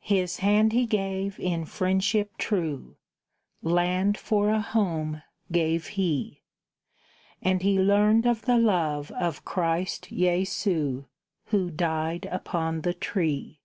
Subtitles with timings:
[0.00, 2.96] His hand he gave in friendship true,
[3.60, 5.20] Land for a home
[5.52, 6.40] gave he;
[7.42, 11.04] And he learned of the love of Christ Jesu,
[11.48, 13.60] Who died upon the tree.